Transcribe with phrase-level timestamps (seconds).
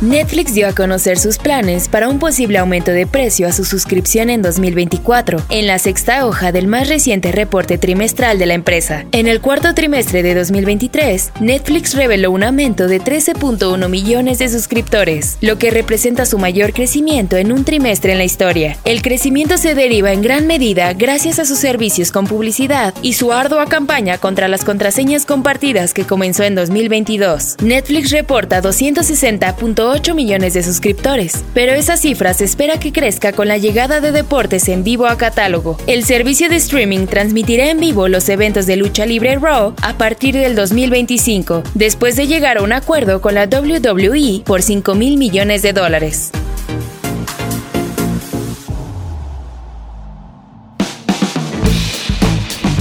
[0.00, 4.30] Netflix dio a conocer sus planes para un posible aumento de precio a su suscripción
[4.30, 9.04] en 2024, en la sexta hoja del más reciente reporte trimestral de la empresa.
[9.12, 15.36] En el cuarto trimestre de 2023, Netflix reveló un aumento de 13.1 millones de suscriptores,
[15.42, 18.78] lo que representa su mayor crecimiento en un trimestre en la historia.
[18.86, 23.34] El crecimiento se deriva en gran medida gracias a sus servicios con publicidad y su
[23.34, 27.56] ardua campaña contra las contraseñas compartidas que comenzó en 2022.
[27.60, 33.48] Netflix reporta 260.8 8 millones de suscriptores, pero esa cifra se espera que crezca con
[33.48, 35.76] la llegada de deportes en vivo a catálogo.
[35.86, 40.36] El servicio de streaming transmitirá en vivo los eventos de lucha libre Raw a partir
[40.36, 45.62] del 2025, después de llegar a un acuerdo con la WWE por 5 mil millones
[45.62, 46.30] de dólares.